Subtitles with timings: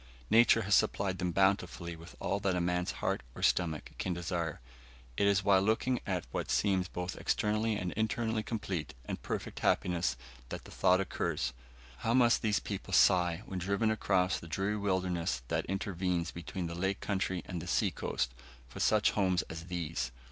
[0.31, 4.59] Nature has supplied them bountifully with all that a man's heart or stomach can desire.
[5.15, 10.17] It is while looking at what seems both externally and internally complete and perfect happiness
[10.49, 11.53] that the thought occurs
[11.97, 16.73] how must these people sigh, when driven across the dreary wilderness that intervenes between the
[16.73, 18.33] lake country and the sea coast,
[18.67, 20.11] for such homes as these!